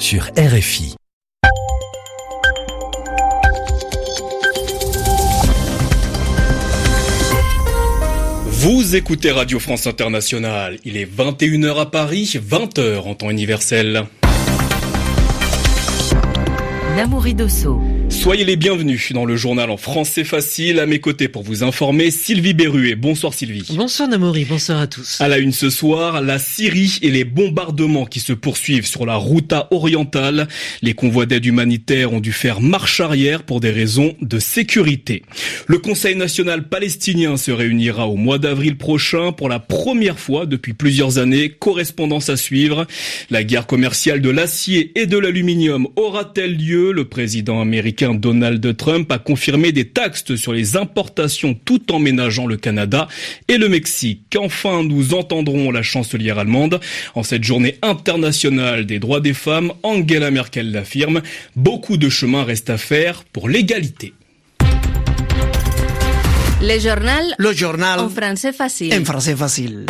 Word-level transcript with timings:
sur 0.00 0.30
RFI. 0.38 0.94
Vous 8.46 8.96
écoutez 8.96 9.30
Radio 9.30 9.58
France 9.58 9.86
Internationale. 9.86 10.78
Il 10.84 10.96
est 10.96 11.04
21h 11.04 11.80
à 11.80 11.86
Paris, 11.86 12.34
20h 12.34 13.00
en 13.00 13.14
temps 13.14 13.30
universel. 13.30 14.06
Namouri 16.96 17.34
Dosso. 17.34 17.80
Soyez 18.08 18.44
les 18.44 18.56
bienvenus 18.56 19.12
dans 19.12 19.24
le 19.24 19.36
journal 19.36 19.70
en 19.70 19.76
français 19.76 20.24
facile. 20.24 20.80
À 20.80 20.86
mes 20.86 20.98
côtés 20.98 21.28
pour 21.28 21.44
vous 21.44 21.62
informer, 21.62 22.10
Sylvie 22.10 22.52
Berruet. 22.52 22.96
Bonsoir 22.96 23.32
Sylvie. 23.32 23.68
Bonsoir 23.70 24.08
Namouri, 24.08 24.44
bonsoir 24.44 24.80
à 24.80 24.86
tous. 24.88 25.20
À 25.20 25.28
la 25.28 25.38
une 25.38 25.52
ce 25.52 25.70
soir, 25.70 26.20
la 26.20 26.40
Syrie 26.40 26.98
et 27.02 27.10
les 27.10 27.22
bombardements 27.24 28.06
qui 28.06 28.18
se 28.18 28.32
poursuivent 28.32 28.86
sur 28.86 29.06
la 29.06 29.14
Routa 29.14 29.68
orientale. 29.70 30.48
Les 30.82 30.94
convois 30.94 31.26
d'aide 31.26 31.46
humanitaire 31.46 32.12
ont 32.12 32.20
dû 32.20 32.32
faire 32.32 32.60
marche 32.60 33.00
arrière 33.00 33.44
pour 33.44 33.60
des 33.60 33.70
raisons 33.70 34.16
de 34.20 34.40
sécurité. 34.40 35.22
Le 35.68 35.78
Conseil 35.78 36.16
national 36.16 36.68
palestinien 36.68 37.36
se 37.36 37.52
réunira 37.52 38.08
au 38.08 38.16
mois 38.16 38.38
d'avril 38.38 38.76
prochain 38.76 39.30
pour 39.30 39.48
la 39.48 39.60
première 39.60 40.18
fois 40.18 40.44
depuis 40.44 40.72
plusieurs 40.72 41.18
années. 41.18 41.50
Correspondance 41.50 42.28
à 42.28 42.36
suivre. 42.36 42.86
La 43.30 43.44
guerre 43.44 43.68
commerciale 43.68 44.20
de 44.20 44.30
l'acier 44.30 44.92
et 44.96 45.06
de 45.06 45.16
l'aluminium 45.16 45.86
aura-t-elle 45.94 46.56
lieu? 46.56 46.89
Le 46.92 47.04
président 47.04 47.60
américain 47.60 48.14
Donald 48.14 48.76
Trump 48.76 49.10
a 49.12 49.18
confirmé 49.18 49.72
des 49.72 49.88
taxes 49.88 50.34
sur 50.34 50.52
les 50.52 50.76
importations 50.76 51.54
tout 51.54 51.92
en 51.92 51.98
ménageant 51.98 52.46
le 52.46 52.56
Canada 52.56 53.06
et 53.48 53.58
le 53.58 53.68
Mexique. 53.68 54.36
Enfin, 54.36 54.82
nous 54.82 55.14
entendrons 55.14 55.70
la 55.70 55.82
chancelière 55.82 56.38
allemande. 56.38 56.80
En 57.14 57.22
cette 57.22 57.44
journée 57.44 57.76
internationale 57.82 58.86
des 58.86 58.98
droits 58.98 59.20
des 59.20 59.34
femmes, 59.34 59.72
Angela 59.82 60.30
Merkel 60.30 60.72
l'affirme, 60.72 61.22
beaucoup 61.56 61.96
de 61.96 62.08
chemin 62.08 62.44
reste 62.44 62.70
à 62.70 62.78
faire 62.78 63.24
pour 63.32 63.48
l'égalité. 63.48 64.12
Le 66.62 66.78
journal. 66.78 67.24
Le 67.38 67.52
journal. 67.52 68.00
En 68.00 68.08
français 68.08 68.52
facile. 68.52 68.92
En 68.94 69.04
français 69.04 69.34
facile. 69.34 69.86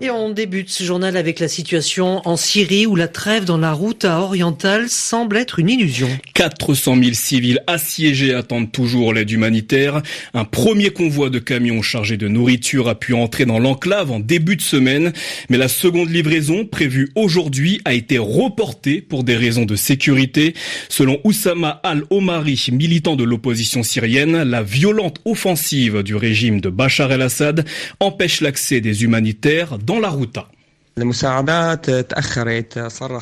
Et 0.00 0.10
on 0.10 0.30
débute 0.30 0.70
ce 0.70 0.82
journal 0.82 1.16
avec 1.16 1.38
la 1.38 1.46
situation 1.46 2.20
en 2.24 2.36
Syrie 2.36 2.84
où 2.84 2.96
la 2.96 3.06
trêve 3.06 3.44
dans 3.44 3.58
la 3.58 3.72
route 3.72 4.04
orientale 4.04 4.88
semble 4.88 5.36
être 5.36 5.60
une 5.60 5.70
illusion. 5.70 6.08
400 6.34 6.96
000 7.00 7.14
civils 7.14 7.60
assiégés 7.68 8.34
attendent 8.34 8.72
toujours 8.72 9.14
l'aide 9.14 9.30
humanitaire. 9.30 10.02
Un 10.34 10.44
premier 10.44 10.90
convoi 10.90 11.30
de 11.30 11.38
camions 11.38 11.80
chargés 11.80 12.16
de 12.16 12.26
nourriture 12.26 12.88
a 12.88 12.96
pu 12.96 13.14
entrer 13.14 13.46
dans 13.46 13.60
l'enclave 13.60 14.10
en 14.10 14.18
début 14.18 14.56
de 14.56 14.62
semaine, 14.62 15.12
mais 15.48 15.58
la 15.58 15.68
seconde 15.68 16.10
livraison 16.10 16.66
prévue 16.66 17.12
aujourd'hui 17.14 17.80
a 17.84 17.94
été 17.94 18.18
reportée 18.18 19.00
pour 19.00 19.22
des 19.22 19.36
raisons 19.36 19.64
de 19.64 19.76
sécurité. 19.76 20.54
Selon 20.88 21.20
Oussama 21.22 21.80
al-Omari, 21.84 22.66
militant 22.72 23.14
de 23.14 23.22
l'opposition 23.22 23.84
syrienne, 23.84 24.42
la 24.42 24.64
violente 24.64 25.20
offensive 25.24 26.02
du 26.02 26.16
régime 26.16 26.60
de 26.60 26.68
Bachar 26.68 27.12
el-Assad 27.12 27.64
empêche 28.00 28.40
l'accès 28.40 28.80
des 28.80 29.04
humanitaires 29.04 29.78
dans 29.84 30.00
la 30.00 30.08
Routa. 30.08 30.48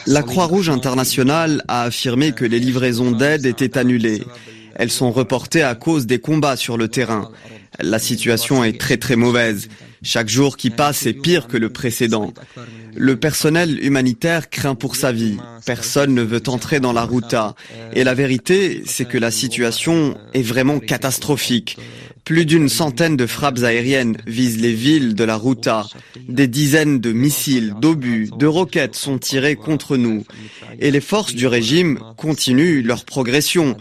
La 0.07 0.23
Croix-Rouge 0.23 0.69
internationale 0.69 1.65
a 1.69 1.83
affirmé 1.83 2.33
que 2.33 2.45
les 2.45 2.59
livraisons 2.59 3.13
d'aide 3.13 3.47
étaient 3.47 3.79
annulées. 3.79 4.23
Elles 4.75 4.91
sont 4.91 5.11
reportées 5.11 5.63
à 5.63 5.75
cause 5.75 6.07
des 6.07 6.19
combats 6.19 6.57
sur 6.57 6.77
le 6.77 6.89
terrain. 6.89 7.31
La 7.81 7.99
situation 7.99 8.65
est 8.65 8.79
très 8.79 8.97
très 8.97 9.17
mauvaise. 9.17 9.69
Chaque 10.03 10.29
jour 10.29 10.57
qui 10.57 10.71
passe 10.71 11.07
est 11.07 11.13
pire 11.13 11.47
que 11.47 11.57
le 11.57 11.69
précédent. 11.69 12.35
Le 12.97 13.17
personnel 13.17 13.79
humanitaire 13.85 14.51
craint 14.51 14.75
pour 14.75 14.97
sa 14.97 15.13
vie. 15.13 15.37
Personne 15.65 16.15
ne 16.15 16.23
veut 16.23 16.43
entrer 16.49 16.81
dans 16.81 16.93
la 16.93 17.05
Routa. 17.05 17.55
Et 17.95 18.03
la 18.03 18.15
vérité, 18.15 18.83
c'est 18.85 19.07
que 19.07 19.19
la 19.19 19.31
situation 19.31 20.17
est 20.35 20.43
vraiment 20.43 20.81
catastrophique. 20.81 21.79
Plus 22.25 22.47
d'une 22.47 22.69
centaine 22.69 23.17
de 23.17 23.27
frappes 23.27 23.63
aériennes 23.65 24.17
visent 24.27 24.61
les 24.61 24.73
villes 24.73 25.15
de 25.15 25.25
la 25.25 25.37
Routa. 25.37 25.87
Des 26.29 26.47
dizaines 26.47 27.01
de 27.01 27.13
missiles, 27.13 27.75
d'obus, 27.81 28.31
de 28.39 28.47
roquettes 28.47 28.95
sont 28.95 29.19
tirés 29.19 29.57
contre 29.57 29.97
nous. 29.97 30.25
Et 30.79 30.93
les 30.93 31.01
forces 31.01 31.35
du 31.35 31.49
régime 31.49 31.99
continuent 32.17 32.85
leur 32.85 33.05
progression. 33.05 33.77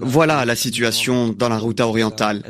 Voilà 0.00 0.44
la 0.46 0.56
situation 0.56 1.34
dans 1.36 1.50
la 1.50 1.58
Routa 1.58 1.86
orientale. 1.86 2.42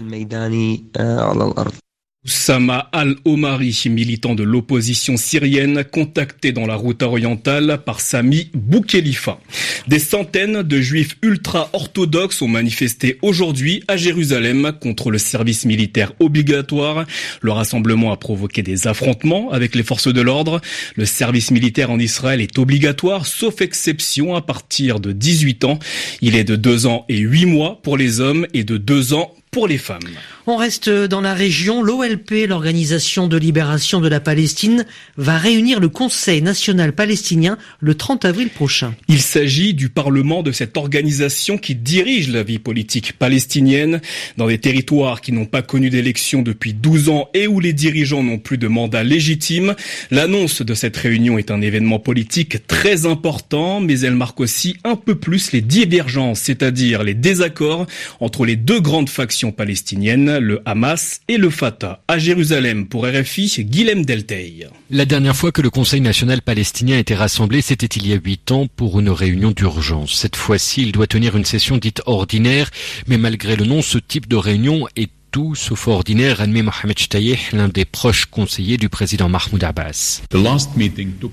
Oussama 2.25 2.89
al-Omari, 2.93 3.83
militant 3.91 4.37
de 4.37 4.45
l'opposition 4.45 5.17
syrienne, 5.17 5.83
contacté 5.83 6.53
dans 6.53 6.67
la 6.67 6.77
route 6.77 7.03
orientale 7.03 7.81
par 7.85 8.01
Sami 8.01 8.49
Boukhelifa. 8.55 9.41
Des 9.89 9.99
centaines 9.99 10.63
de 10.63 10.81
juifs 10.81 11.17
ultra-orthodoxes 11.23 12.41
ont 12.41 12.47
manifesté 12.47 13.19
aujourd'hui 13.23 13.83
à 13.89 13.97
Jérusalem 13.97 14.71
contre 14.81 15.11
le 15.11 15.19
service 15.19 15.65
militaire 15.65 16.13
obligatoire. 16.21 17.07
Le 17.41 17.51
rassemblement 17.51 18.13
a 18.13 18.17
provoqué 18.17 18.63
des 18.63 18.87
affrontements 18.87 19.51
avec 19.51 19.75
les 19.75 19.83
forces 19.83 20.13
de 20.13 20.21
l'ordre. 20.21 20.61
Le 20.95 21.07
service 21.07 21.51
militaire 21.51 21.91
en 21.91 21.99
Israël 21.99 22.41
est 22.41 22.57
obligatoire, 22.57 23.27
sauf 23.27 23.61
exception 23.61 24.37
à 24.37 24.43
partir 24.43 25.01
de 25.01 25.11
18 25.11 25.65
ans. 25.65 25.81
Il 26.21 26.37
est 26.37 26.45
de 26.45 26.55
2 26.55 26.87
ans 26.87 27.05
et 27.09 27.19
8 27.19 27.47
mois 27.47 27.81
pour 27.83 27.97
les 27.97 28.21
hommes 28.21 28.47
et 28.55 28.63
de 28.63 28.77
2 28.77 29.15
ans 29.15 29.35
pour 29.53 29.69
les 29.69 29.77
femmes. 29.77 30.01
On 30.47 30.57
reste 30.57 30.89
dans 30.89 31.21
la 31.21 31.35
région. 31.35 31.83
L'OLP, 31.83 32.47
l'Organisation 32.49 33.29
de 33.29 33.37
libération 33.37 34.01
de 34.01 34.09
la 34.09 34.19
Palestine, 34.19 34.87
va 35.19 35.37
réunir 35.37 35.79
le 35.79 35.91
Conseil 35.91 36.41
national 36.41 36.95
palestinien 36.95 37.59
le 37.79 37.95
30 37.95 38.25
avril 38.25 38.49
prochain. 38.49 38.95
Il 39.09 39.21
s'agit 39.21 39.75
du 39.75 39.91
Parlement 39.91 40.43
de 40.43 40.53
cette 40.53 40.79
organisation 40.79 41.59
qui 41.59 41.75
dirige 41.75 42.31
la 42.31 42.43
vie 42.43 42.59
politique 42.59 43.13
palestinienne 43.13 44.01
dans 44.39 44.47
des 44.47 44.57
territoires 44.57 45.21
qui 45.21 45.33
n'ont 45.33 45.45
pas 45.45 45.61
connu 45.61 45.91
d'élection 45.91 46.41
depuis 46.41 46.73
12 46.73 47.11
ans 47.11 47.29
et 47.35 47.47
où 47.47 47.61
les 47.61 47.75
dirigeants 47.75 48.23
n'ont 48.23 48.39
plus 48.39 48.57
de 48.57 48.69
mandat 48.69 49.05
légitime. 49.05 49.75
L'annonce 50.11 50.63
de 50.63 50.73
cette 50.73 50.97
réunion 50.97 51.37
est 51.37 51.51
un 51.51 51.61
événement 51.61 51.99
politique 51.99 52.67
très 52.67 53.05
important, 53.05 53.81
mais 53.81 54.01
elle 54.01 54.15
marque 54.15 54.41
aussi 54.41 54.79
un 54.83 54.97
peu 54.97 55.15
plus 55.15 55.53
les 55.53 55.61
divergences, 55.61 56.41
c'est-à-dire 56.41 57.03
les 57.03 57.15
désaccords 57.15 57.87
entre 58.19 58.47
les 58.47 58.57
deux 58.57 58.81
grandes 58.81 59.11
factions 59.11 59.42
palestiniennes, 59.51 60.39
le 60.39 60.61
Hamas 60.65 61.21
et 61.27 61.39
le 61.39 61.51
Fatah. 61.51 62.05
À 62.07 62.19
Jérusalem, 62.19 62.87
pour 62.87 63.07
RFI, 63.07 63.65
Guilhem 63.65 64.05
Delteil. 64.05 64.69
La 64.91 65.05
dernière 65.05 65.35
fois 65.35 65.51
que 65.51 65.63
le 65.63 65.71
Conseil 65.71 66.01
national 66.01 66.43
palestinien 66.43 66.99
était 66.99 67.15
rassemblé, 67.15 67.63
c'était 67.63 67.87
il 67.87 68.07
y 68.07 68.13
a 68.13 68.21
huit 68.23 68.53
ans 68.53 68.69
pour 68.77 69.01
une 69.01 69.11
réunion 69.11 69.51
d'urgence. 69.51 70.15
Cette 70.15 70.37
fois-ci, 70.37 70.83
il 70.83 70.93
doit 70.93 71.07
tenir 71.07 71.37
une 71.37 71.45
session 71.45 71.79
dite 71.79 72.03
ordinaire, 72.07 72.71
mais 73.09 73.19
malgré 73.19 73.57
le 73.57 73.65
nom, 73.65 73.83
ce 73.83 73.99
type 73.99 74.29
de 74.29 74.37
réunion 74.37 74.87
est 74.95 75.11
tout 75.33 75.55
sauf 75.55 75.89
ordinaire, 75.89 76.43
admet 76.43 76.63
Mohamed 76.63 76.99
Shtayeh, 76.99 77.39
l'un 77.53 77.69
des 77.69 77.87
proches 77.87 78.27
conseillers 78.27 78.77
du 78.77 78.89
président 78.91 79.31
Mahmoud 79.31 79.65
Abbas. 79.65 80.23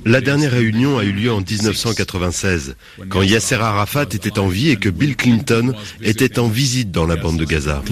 La 0.06 0.22
dernière 0.22 0.52
réunion 0.52 0.98
a 0.98 1.04
eu 1.04 1.12
lieu 1.12 1.32
en 1.32 1.42
1996, 1.42 2.76
quand 3.10 3.22
Yasser 3.22 3.56
Arafat 3.56 4.04
était 4.04 4.40
en 4.40 4.48
vie 4.48 4.70
et 4.70 4.78
que 4.78 4.90
Bill 4.90 5.18
Clinton 5.18 5.74
était 6.02 6.40
en 6.40 6.48
visite 6.48 6.92
dans 6.92 7.06
la 7.06 7.18
bande 7.18 7.38
de 7.38 7.46
Gaza. 7.46 7.84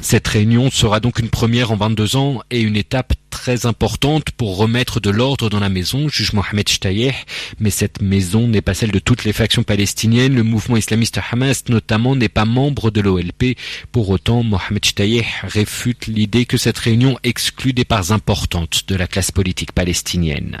Cette 0.00 0.28
réunion 0.28 0.70
sera 0.70 1.00
donc 1.00 1.18
une 1.18 1.28
première 1.28 1.70
en 1.70 1.76
22 1.76 2.16
ans 2.16 2.42
et 2.50 2.60
une 2.60 2.76
étape 2.76 3.12
très 3.32 3.66
importante 3.66 4.30
pour 4.30 4.58
remettre 4.58 5.00
de 5.00 5.10
l'ordre 5.10 5.48
dans 5.48 5.58
la 5.58 5.70
maison, 5.70 6.08
juge 6.08 6.34
Mohamed 6.34 6.68
Shtayeh, 6.68 7.14
mais 7.58 7.70
cette 7.70 8.02
maison 8.02 8.46
n'est 8.46 8.60
pas 8.60 8.74
celle 8.74 8.92
de 8.92 8.98
toutes 8.98 9.24
les 9.24 9.32
factions 9.32 9.62
palestiniennes. 9.62 10.34
Le 10.36 10.42
mouvement 10.42 10.76
islamiste 10.76 11.18
Hamas, 11.30 11.64
notamment, 11.68 12.14
n'est 12.14 12.28
pas 12.28 12.44
membre 12.44 12.90
de 12.90 13.00
l'OLP. 13.00 13.56
Pour 13.90 14.10
autant, 14.10 14.42
Mohamed 14.42 14.84
Shtayeh 14.84 15.24
réfute 15.42 16.06
l'idée 16.06 16.44
que 16.44 16.58
cette 16.58 16.76
réunion 16.76 17.18
exclut 17.24 17.72
des 17.72 17.86
parts 17.86 18.12
importantes 18.12 18.82
de 18.86 18.94
la 18.94 19.08
classe 19.08 19.32
politique 19.32 19.72
palestinienne. 19.72 20.60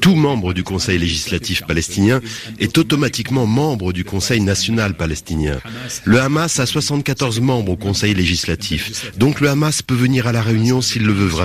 Tout 0.00 0.14
membre 0.14 0.54
du 0.54 0.62
Conseil 0.62 0.98
législatif 0.98 1.64
palestinien 1.66 2.20
est 2.60 2.78
automatiquement 2.78 3.46
membre 3.46 3.92
du 3.92 4.04
Conseil 4.04 4.40
national 4.40 4.94
palestinien. 4.94 5.58
Le 6.04 6.20
Hamas 6.20 6.60
a 6.60 6.66
74 6.66 7.40
membres 7.40 7.72
au 7.72 7.76
Conseil 7.76 8.14
législatif, 8.14 9.12
donc 9.18 9.40
le 9.40 9.48
Hamas 9.48 9.82
peut 9.82 9.96
venir 9.96 10.28
à 10.28 10.32
la 10.32 10.42
réunion 10.42 10.80
s'il 10.80 11.04
le 11.04 11.12
veut 11.12 11.26
vraiment. 11.26 11.39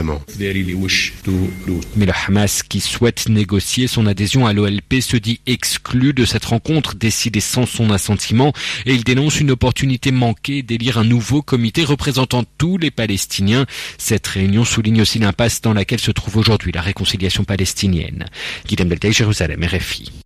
Mais 1.95 2.05
le 2.05 2.13
Hamas, 2.27 2.63
qui 2.63 2.79
souhaite 2.79 3.29
négocier 3.29 3.87
son 3.87 4.05
adhésion 4.07 4.45
à 4.45 4.53
l'OLP, 4.53 5.01
se 5.01 5.17
dit 5.17 5.39
exclu 5.45 6.13
de 6.13 6.25
cette 6.25 6.45
rencontre 6.45 6.95
décidée 6.95 7.39
sans 7.39 7.65
son 7.65 7.89
assentiment 7.91 8.53
et 8.85 8.93
il 8.93 9.03
dénonce 9.03 9.39
une 9.39 9.51
opportunité 9.51 10.11
manquée 10.11 10.61
d'élire 10.63 10.97
un 10.97 11.03
nouveau 11.03 11.41
comité 11.41 11.83
représentant 11.83 12.43
tous 12.57 12.77
les 12.77 12.91
Palestiniens. 12.91 13.65
Cette 13.97 14.27
réunion 14.27 14.65
souligne 14.65 15.01
aussi 15.01 15.19
l'impasse 15.19 15.61
dans 15.61 15.73
laquelle 15.73 15.99
se 15.99 16.11
trouve 16.11 16.37
aujourd'hui 16.37 16.71
la 16.71 16.81
réconciliation 16.81 17.43
palestinienne. 17.43 18.25
Jérusalem, 19.11 19.63
RFI. 19.63 20.24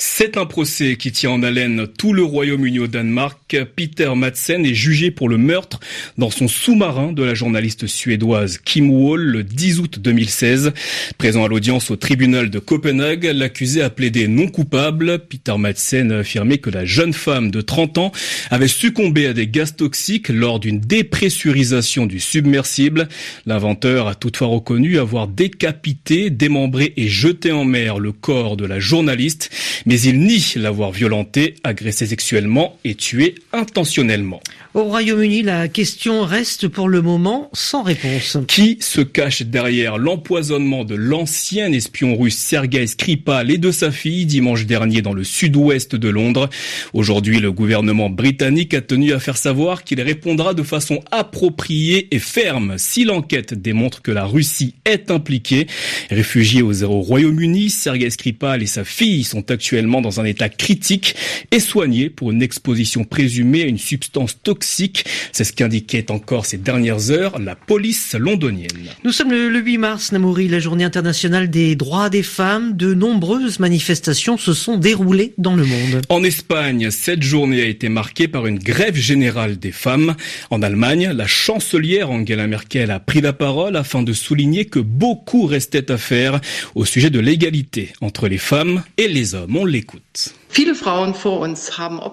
C'est 0.00 0.36
un 0.36 0.46
procès 0.46 0.94
qui 0.94 1.10
tient 1.10 1.32
en 1.32 1.42
haleine 1.42 1.88
tout 1.88 2.12
le 2.12 2.22
Royaume-Uni 2.22 2.78
au 2.78 2.86
Danemark. 2.86 3.56
Peter 3.74 4.08
Madsen 4.14 4.64
est 4.64 4.72
jugé 4.72 5.10
pour 5.10 5.28
le 5.28 5.38
meurtre 5.38 5.80
dans 6.16 6.30
son 6.30 6.46
sous-marin 6.46 7.10
de 7.10 7.24
la 7.24 7.34
journaliste 7.34 7.88
suédoise 7.88 8.58
Kim 8.58 8.92
Wall 8.92 9.20
le 9.20 9.42
10 9.42 9.80
août 9.80 9.98
2016. 9.98 10.72
Présent 11.18 11.44
à 11.44 11.48
l'audience 11.48 11.90
au 11.90 11.96
tribunal 11.96 12.48
de 12.48 12.60
Copenhague, 12.60 13.24
l'accusé 13.24 13.82
a 13.82 13.90
plaidé 13.90 14.28
non 14.28 14.46
coupable. 14.46 15.18
Peter 15.18 15.58
Madsen 15.58 16.12
a 16.12 16.18
affirmé 16.18 16.58
que 16.58 16.70
la 16.70 16.84
jeune 16.84 17.12
femme 17.12 17.50
de 17.50 17.60
30 17.60 17.98
ans 17.98 18.12
avait 18.52 18.68
succombé 18.68 19.26
à 19.26 19.32
des 19.32 19.48
gaz 19.48 19.74
toxiques 19.74 20.28
lors 20.28 20.60
d'une 20.60 20.78
dépressurisation 20.78 22.06
du 22.06 22.20
submersible. 22.20 23.08
L'inventeur 23.46 24.06
a 24.06 24.14
toutefois 24.14 24.46
reconnu 24.46 24.96
avoir 25.00 25.26
décapité, 25.26 26.30
démembré 26.30 26.92
et 26.96 27.08
jeté 27.08 27.50
en 27.50 27.64
mer 27.64 27.98
le 27.98 28.12
corps 28.12 28.56
de 28.56 28.64
la 28.64 28.78
journaliste 28.78 29.50
mais 29.88 30.02
il 30.02 30.20
nie 30.20 30.44
l'avoir 30.56 30.92
violenté, 30.92 31.54
agressé 31.64 32.04
sexuellement 32.04 32.78
et 32.84 32.94
tué 32.94 33.36
intentionnellement. 33.54 34.40
Au 34.74 34.84
Royaume-Uni, 34.84 35.40
la 35.40 35.66
question 35.66 36.24
reste 36.24 36.68
pour 36.68 36.90
le 36.90 37.00
moment 37.00 37.48
sans 37.54 37.82
réponse. 37.82 38.36
Qui 38.48 38.76
se 38.80 39.00
cache 39.00 39.40
derrière 39.40 39.96
l'empoisonnement 39.96 40.84
de 40.84 40.94
l'ancien 40.94 41.72
espion 41.72 42.18
russe 42.18 42.36
Sergei 42.36 42.86
Skripal 42.86 43.50
et 43.50 43.56
de 43.56 43.70
sa 43.70 43.90
fille 43.90 44.26
dimanche 44.26 44.66
dernier 44.66 45.00
dans 45.00 45.14
le 45.14 45.24
sud-ouest 45.24 45.96
de 45.96 46.08
Londres? 46.10 46.50
Aujourd'hui, 46.92 47.40
le 47.40 47.50
gouvernement 47.50 48.10
britannique 48.10 48.74
a 48.74 48.82
tenu 48.82 49.14
à 49.14 49.18
faire 49.18 49.38
savoir 49.38 49.84
qu'il 49.84 50.02
répondra 50.02 50.52
de 50.52 50.62
façon 50.62 51.00
appropriée 51.10 52.08
et 52.14 52.18
ferme 52.18 52.74
si 52.76 53.04
l'enquête 53.04 53.54
démontre 53.54 54.02
que 54.02 54.10
la 54.10 54.26
Russie 54.26 54.74
est 54.84 55.10
impliquée. 55.10 55.66
Réfugié 56.10 56.60
au 56.60 56.74
zéro 56.74 57.00
Royaume-Uni, 57.00 57.70
Sergei 57.70 58.10
Skripal 58.10 58.62
et 58.62 58.66
sa 58.66 58.84
fille 58.84 59.24
sont 59.24 59.50
actuellement 59.50 59.77
dans 59.86 60.20
un 60.20 60.24
état 60.24 60.48
critique 60.48 61.14
et 61.50 61.60
soignés 61.60 62.10
pour 62.10 62.30
une 62.30 62.42
exposition 62.42 63.04
présumée 63.04 63.62
à 63.62 63.66
une 63.66 63.78
substance 63.78 64.42
toxique 64.42 65.04
c'est 65.32 65.44
ce 65.44 65.52
qu'indiquait 65.52 66.10
encore 66.10 66.46
ces 66.46 66.58
dernières 66.58 67.10
heures 67.10 67.38
la 67.38 67.54
police 67.54 68.14
londonienne. 68.18 68.68
Nous 69.04 69.12
sommes 69.12 69.30
le, 69.30 69.58
8 69.58 69.78
mars, 69.78 70.12
Namouri, 70.12 70.48
la 70.48 70.58
journée 70.58 70.84
internationale 70.84 71.50
des 71.50 71.76
droits 71.76 72.10
des 72.10 72.22
femmes. 72.22 72.76
De 72.76 72.94
nombreuses 72.94 73.58
manifestations 73.60 74.36
se 74.36 74.52
sont 74.52 74.76
déroulées 74.76 75.34
dans 75.38 75.56
le 75.56 75.64
monde. 75.64 76.02
En 76.08 76.24
Espagne, 76.24 76.90
cette 76.90 77.22
journée 77.22 77.62
a 77.62 77.66
été 77.66 77.88
marquée 77.88 78.28
par 78.28 78.46
une 78.46 78.58
grève 78.58 78.96
générale 78.96 79.58
des 79.58 79.72
femmes. 79.72 80.14
En 80.50 80.62
Allemagne, 80.62 81.10
la 81.14 81.26
chancelière 81.26 82.10
Angela 82.10 82.46
Merkel 82.46 82.90
a 82.90 83.00
pris 83.00 83.20
la 83.20 83.32
parole 83.32 83.76
afin 83.76 84.02
de 84.02 84.12
souligner 84.12 84.64
que 84.64 84.78
beaucoup 84.78 85.46
restait 85.46 85.90
à 85.90 85.98
faire 85.98 86.40
au 86.74 86.84
sujet 86.84 87.10
de 87.10 87.20
l'égalité 87.20 87.92
entre 88.00 88.28
les 88.28 88.38
femmes 88.38 88.82
et 88.96 89.08
les 89.08 89.34
hommes. 89.34 89.56
On 89.56 89.64
l'écoute. 89.68 90.34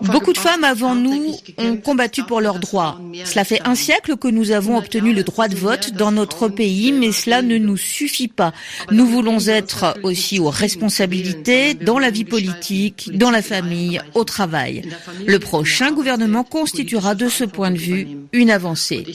Beaucoup 0.01 0.33
de 0.33 0.37
femmes 0.37 0.63
avant 0.63 0.93
nous 0.93 1.35
ont 1.57 1.77
combattu 1.77 2.23
pour 2.23 2.41
leurs 2.41 2.59
droits. 2.59 2.99
Cela 3.23 3.43
fait 3.45 3.61
un 3.65 3.75
siècle 3.75 4.17
que 4.17 4.27
nous 4.27 4.51
avons 4.51 4.77
obtenu 4.77 5.13
le 5.13 5.23
droit 5.23 5.47
de 5.47 5.55
vote 5.55 5.93
dans 5.93 6.11
notre 6.11 6.49
pays, 6.49 6.91
mais 6.91 7.11
cela 7.11 7.41
ne 7.41 7.57
nous 7.57 7.77
suffit 7.77 8.27
pas. 8.27 8.51
Nous 8.91 9.05
voulons 9.05 9.39
être 9.47 9.97
aussi 10.03 10.39
aux 10.39 10.49
responsabilités 10.49 11.73
dans 11.75 11.97
la 11.97 12.09
vie 12.09 12.25
politique, 12.25 13.09
dans 13.13 13.31
la 13.31 13.41
famille, 13.41 14.01
au 14.13 14.23
travail. 14.23 14.83
Le 15.25 15.39
prochain 15.39 15.91
gouvernement 15.91 16.43
constituera 16.43 17.15
de 17.15 17.29
ce 17.29 17.45
point 17.45 17.71
de 17.71 17.77
vue 17.77 18.07
une 18.33 18.51
avancée. 18.51 19.05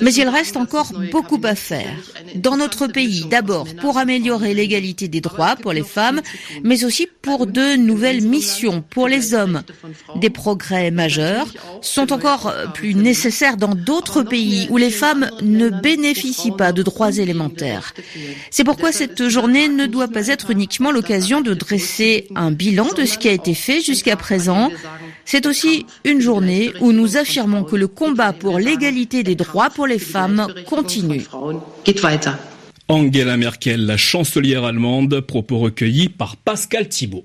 Mais 0.00 0.12
il 0.14 0.28
reste 0.28 0.56
encore 0.56 0.92
beaucoup 1.12 1.40
à 1.44 1.54
faire. 1.54 1.96
Dans 2.34 2.56
notre 2.56 2.86
pays, 2.86 3.24
d'abord 3.30 3.66
pour 3.80 3.98
améliorer 3.98 4.54
l'égalité 4.54 5.08
des 5.08 5.20
droits 5.20 5.56
pour 5.56 5.72
les 5.72 5.82
femmes, 5.82 6.20
mais 6.62 6.84
aussi 6.84 7.08
pour 7.22 7.46
de 7.46 7.76
nouvelles 7.76 8.22
missions 8.22 8.65
pour 8.90 9.08
les 9.08 9.34
hommes. 9.34 9.62
Des 10.16 10.30
progrès 10.30 10.90
majeurs 10.90 11.46
sont 11.82 12.12
encore 12.12 12.52
plus 12.74 12.94
nécessaires 12.94 13.56
dans 13.56 13.74
d'autres 13.74 14.22
pays 14.22 14.66
où 14.70 14.76
les 14.76 14.90
femmes 14.90 15.30
ne 15.42 15.68
bénéficient 15.68 16.52
pas 16.52 16.72
de 16.72 16.82
droits 16.82 17.12
élémentaires. 17.12 17.94
C'est 18.50 18.64
pourquoi 18.64 18.92
cette 18.92 19.28
journée 19.28 19.68
ne 19.68 19.86
doit 19.86 20.08
pas 20.08 20.28
être 20.28 20.50
uniquement 20.50 20.90
l'occasion 20.90 21.40
de 21.40 21.54
dresser 21.54 22.28
un 22.34 22.50
bilan 22.50 22.88
de 22.96 23.04
ce 23.04 23.18
qui 23.18 23.28
a 23.28 23.32
été 23.32 23.54
fait 23.54 23.80
jusqu'à 23.80 24.16
présent. 24.16 24.70
C'est 25.24 25.46
aussi 25.46 25.86
une 26.04 26.20
journée 26.20 26.72
où 26.80 26.92
nous 26.92 27.16
affirmons 27.16 27.64
que 27.64 27.76
le 27.76 27.88
combat 27.88 28.32
pour 28.32 28.58
l'égalité 28.58 29.22
des 29.22 29.34
droits 29.34 29.70
pour 29.70 29.86
les 29.86 29.98
femmes 29.98 30.46
continue. 30.66 31.24
Angela 32.88 33.36
Merkel, 33.36 33.84
la 33.84 33.96
chancelière 33.96 34.64
allemande, 34.64 35.20
propos 35.20 35.58
recueillis 35.58 36.08
par 36.08 36.36
Pascal 36.36 36.88
Thibault. 36.88 37.24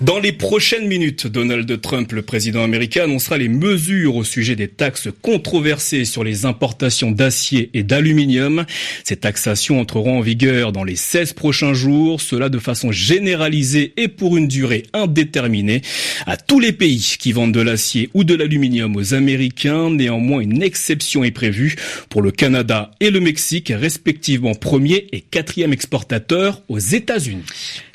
Dans 0.00 0.20
les 0.20 0.30
prochaines 0.30 0.86
minutes, 0.86 1.26
Donald 1.26 1.80
Trump, 1.80 2.12
le 2.12 2.22
président 2.22 2.62
américain, 2.62 3.04
annoncera 3.04 3.36
les 3.36 3.48
mesures 3.48 4.14
au 4.14 4.22
sujet 4.22 4.54
des 4.54 4.68
taxes 4.68 5.08
controversées 5.22 6.04
sur 6.04 6.22
les 6.22 6.46
importations 6.46 7.10
d'acier 7.10 7.70
et 7.74 7.82
d'aluminium. 7.82 8.64
Ces 9.02 9.16
taxations 9.16 9.80
entreront 9.80 10.18
en 10.18 10.20
vigueur 10.20 10.70
dans 10.70 10.84
les 10.84 10.94
16 10.94 11.32
prochains 11.32 11.74
jours, 11.74 12.20
cela 12.20 12.48
de 12.48 12.60
façon 12.60 12.92
généralisée 12.92 13.92
et 13.96 14.06
pour 14.06 14.36
une 14.36 14.46
durée 14.46 14.84
indéterminée 14.92 15.82
à 16.26 16.36
tous 16.36 16.60
les 16.60 16.72
pays 16.72 17.16
qui 17.18 17.32
vendent 17.32 17.52
de 17.52 17.60
l'acier 17.60 18.08
ou 18.14 18.22
de 18.22 18.36
l'aluminium 18.36 18.94
aux 18.94 19.14
Américains. 19.14 19.90
Néanmoins, 19.90 20.42
une 20.42 20.62
exception 20.62 21.24
est 21.24 21.32
prévue 21.32 21.74
pour 22.08 22.22
le 22.22 22.30
Canada 22.30 22.92
et 23.00 23.10
le 23.10 23.18
Mexique, 23.18 23.72
respectivement 23.74 24.54
premier 24.54 25.08
et 25.10 25.22
quatrième 25.22 25.72
exportateurs 25.72 26.62
aux 26.68 26.78
États-Unis. 26.78 27.42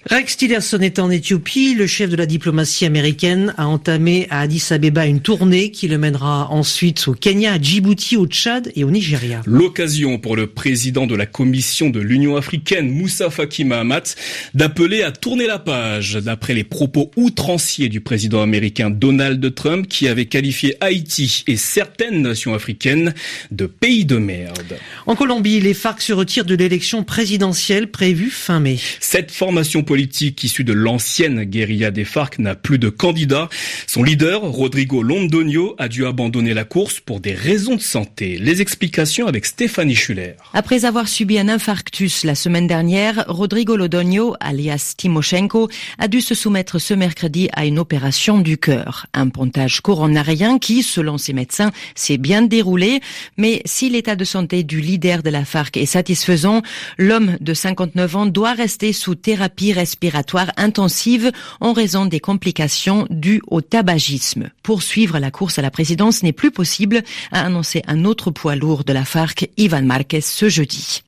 Rex 0.09 0.35
Tillerson 0.35 0.81
est 0.81 1.00
en 1.00 1.09
Éthiopie. 1.09 1.75
Le 1.75 1.88
chef 1.88 2.09
de 2.09 2.17
la 2.17 2.25
diplomatie 2.25 2.85
américaine 2.85 3.53
a 3.57 3.67
entamé 3.67 4.27
à 4.29 4.41
Addis 4.41 4.65
Abeba 4.71 5.05
une 5.05 5.21
tournée 5.21 5.71
qui 5.71 5.88
le 5.88 5.97
mènera 5.97 6.51
ensuite 6.51 7.07
au 7.07 7.13
Kenya, 7.13 7.53
à 7.53 7.59
Djibouti, 7.59 8.17
au 8.17 8.27
Tchad 8.27 8.69
et 8.75 8.83
au 8.83 8.91
Nigeria. 8.91 9.41
L'occasion 9.45 10.19
pour 10.19 10.35
le 10.35 10.47
président 10.47 11.07
de 11.07 11.15
la 11.15 11.25
Commission 11.25 11.89
de 11.89 12.01
l'Union 12.01 12.35
africaine, 12.35 12.89
Moussa 12.89 13.29
Faki 13.29 13.63
Mahamat, 13.63 14.15
d'appeler 14.53 15.03
à 15.03 15.13
tourner 15.13 15.47
la 15.47 15.57
page 15.57 16.15
d'après 16.15 16.53
les 16.53 16.65
propos 16.65 17.09
outranciers 17.15 17.88
du 17.88 18.01
président 18.01 18.41
américain 18.41 18.89
Donald 18.89 19.55
Trump 19.55 19.88
qui 19.88 20.09
avait 20.09 20.25
qualifié 20.25 20.75
Haïti 20.81 21.45
et 21.47 21.55
certaines 21.55 22.21
nations 22.21 22.53
africaines 22.53 23.13
de 23.51 23.67
pays 23.67 24.03
de 24.03 24.17
merde. 24.17 24.77
En 25.07 25.15
Colombie, 25.15 25.61
les 25.61 25.73
FARC 25.73 26.01
se 26.01 26.11
retirent 26.11 26.44
de 26.44 26.55
l'élection 26.55 27.05
présidentielle 27.05 27.89
prévue 27.89 28.29
fin 28.29 28.59
mai. 28.59 28.79
Cette 29.00 29.31
formation 29.31 29.81
politique 29.81 29.92
issu 29.95 30.63
de 30.63 30.73
l'ancienne 30.73 31.43
guérilla 31.43 31.91
des 31.91 32.05
FARC 32.05 32.39
n'a 32.39 32.55
plus 32.55 32.79
de 32.79 32.89
candidat. 32.89 33.49
Son 33.87 34.03
leader, 34.03 34.41
Rodrigo 34.41 35.03
Londonio, 35.03 35.75
a 35.77 35.87
dû 35.87 36.05
abandonner 36.05 36.53
la 36.53 36.63
course 36.63 36.99
pour 36.99 37.19
des 37.19 37.33
raisons 37.33 37.75
de 37.75 37.81
santé. 37.81 38.37
Les 38.39 38.61
explications 38.61 39.27
avec 39.27 39.45
Stéphanie 39.45 39.95
Schuller. 39.95 40.33
Après 40.53 40.85
avoir 40.85 41.07
subi 41.07 41.39
un 41.39 41.49
infarctus 41.49 42.23
la 42.23 42.35
semaine 42.35 42.67
dernière, 42.67 43.25
Rodrigo 43.27 43.75
Londonio, 43.75 44.35
alias 44.39 44.93
Timoshenko, 44.97 45.69
a 46.00 46.07
dû 46.07 46.21
se 46.21 46.35
soumettre 46.35 46.79
ce 46.79 46.93
mercredi 46.93 47.50
à 47.53 47.65
une 47.65 47.79
opération 47.79 48.39
du 48.39 48.57
cœur. 48.57 49.07
Un 49.13 49.29
pontage 49.29 49.81
coronarien 49.81 50.59
qui, 50.59 50.83
selon 50.83 51.17
ses 51.17 51.33
médecins, 51.33 51.71
s'est 51.95 52.17
bien 52.17 52.41
déroulé. 52.41 53.01
Mais 53.38 53.62
si 53.65 53.89
l'état 53.89 54.15
de 54.15 54.25
santé 54.25 54.63
du 54.63 54.81
leader 54.81 55.23
de 55.23 55.29
la 55.29 55.45
FARC 55.45 55.77
est 55.77 55.85
satisfaisant, 55.85 56.62
l'homme 56.97 57.38
de 57.39 57.53
59 57.53 58.15
ans 58.15 58.25
doit 58.25 58.53
rester 58.53 58.93
sous 58.93 59.15
thérapie 59.15 59.73
respiratoire 59.83 60.49
intensive 60.55 61.31
en 61.59 61.73
raison 61.73 62.05
des 62.05 62.21
complications 62.21 63.05
dues 63.09 63.41
au 63.47 63.59
tabagisme. 63.59 64.49
Poursuivre 64.63 65.19
la 65.19 65.29
course 65.29 65.59
à 65.59 65.61
la 65.61 65.71
présidence 65.71 66.23
n'est 66.23 66.31
plus 66.31 66.51
possible, 66.51 67.03
a 67.33 67.41
annoncé 67.45 67.81
un 67.87 68.05
autre 68.05 68.31
poids 68.31 68.55
lourd 68.55 68.85
de 68.85 68.93
la 68.93 69.03
FARC, 69.03 69.49
Ivan 69.57 69.81
Marquez, 69.83 70.21
ce 70.21 70.47
jeudi. 70.47 71.03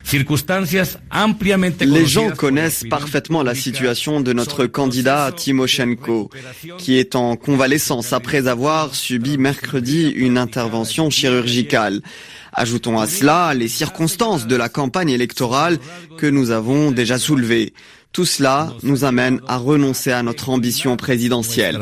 Les 1.96 2.05
gens 2.05 2.32
connaissent 2.32 2.84
parfaitement 2.89 3.44
la 3.44 3.55
situation 3.55 4.20
de 4.20 4.34
notre 4.34 4.65
candidat 4.65 5.32
Timoshenko, 5.34 6.29
qui 6.77 6.98
est 6.98 7.15
en 7.15 7.38
convalescence 7.38 8.12
après 8.12 8.48
avoir 8.48 8.94
subi 8.94 9.38
mercredi 9.38 10.10
une 10.10 10.38
intervention 10.38 11.10
chirurgicale. 11.10 12.01
Ajoutons 12.58 13.00
à 13.00 13.08
cela 13.08 13.53
les 13.53 13.67
circonstances 13.67 14.48
de 14.48 14.55
la 14.55 14.70
campagne 14.70 15.10
électorale 15.10 15.77
que 16.17 16.25
nous 16.25 16.51
avons 16.51 16.91
déjà 16.91 17.20
soulevées. 17.20 17.74
Tout 18.16 18.24
cela 18.24 18.72
nous 18.82 19.04
amène 19.04 19.42
à 19.46 19.58
renoncer 19.58 20.10
à 20.10 20.24
notre 20.24 20.48
ambition 20.48 20.96
présidentielle. 20.96 21.78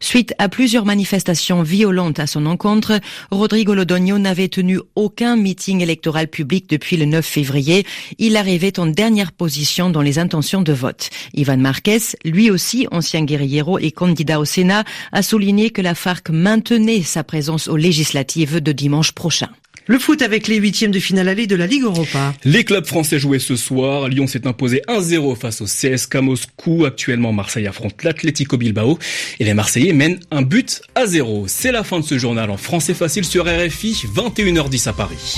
Suite 0.00 0.34
à 0.36 0.50
plusieurs 0.50 0.84
manifestations 0.84 1.62
violentes 1.62 2.18
à 2.18 2.26
son 2.26 2.44
encontre, 2.44 3.00
Rodrigo 3.30 3.72
Lodogno 3.72 4.18
n'avait 4.18 4.48
tenu 4.48 4.78
aucun 4.94 5.36
meeting 5.36 5.80
électoral 5.80 6.28
public 6.28 6.68
depuis 6.68 6.98
le 6.98 7.06
9 7.06 7.24
février. 7.24 7.86
Il 8.18 8.36
arrivait 8.36 8.78
en 8.78 8.84
dernière 8.84 9.32
position 9.32 9.88
dans 9.88 10.02
les 10.02 10.18
intentions 10.18 10.60
de 10.60 10.74
vote. 10.74 11.08
Ivan 11.32 11.56
Marquez, 11.56 12.14
lui 12.26 12.50
aussi 12.50 12.86
ancien 12.90 13.24
guerriero 13.24 13.78
et 13.78 13.92
candidat 13.92 14.38
au 14.38 14.44
Sénat, 14.44 14.84
a 15.10 15.22
souligné 15.22 15.70
que 15.70 15.80
la 15.80 15.94
FARC 15.94 16.28
maintenait 16.28 17.00
sa 17.00 17.24
présence 17.24 17.66
aux 17.68 17.78
législatives 17.78 18.60
de 18.60 18.72
dimanche 18.72 19.12
prochain. 19.12 19.48
Le 19.88 20.00
foot 20.00 20.20
avec 20.20 20.48
les 20.48 20.56
huitièmes 20.56 20.90
de 20.90 20.98
finale 20.98 21.28
allée 21.28 21.46
de 21.46 21.54
la 21.54 21.68
Ligue 21.68 21.84
Europa. 21.84 22.34
Les 22.44 22.64
clubs 22.64 22.84
français 22.86 23.20
jouaient 23.20 23.38
ce 23.38 23.54
soir. 23.54 24.08
Lyon 24.08 24.26
s'est 24.26 24.48
imposé 24.48 24.82
1-0 24.88 25.36
face 25.36 25.60
au 25.60 25.66
CSK 25.66 26.16
Moscou. 26.16 26.84
Actuellement, 26.84 27.32
Marseille 27.32 27.68
affronte 27.68 28.02
l'Atlético 28.02 28.56
Bilbao 28.56 28.98
et 29.38 29.44
les 29.44 29.54
Marseillais 29.54 29.92
mènent 29.92 30.18
un 30.32 30.42
but 30.42 30.82
à 30.96 31.06
zéro. 31.06 31.44
C'est 31.46 31.70
la 31.70 31.84
fin 31.84 32.00
de 32.00 32.04
ce 32.04 32.18
journal 32.18 32.50
en 32.50 32.56
français 32.56 32.94
facile 32.94 33.24
sur 33.24 33.44
RFI, 33.44 34.06
21h10 34.12 34.88
à 34.88 34.92
Paris. 34.92 35.36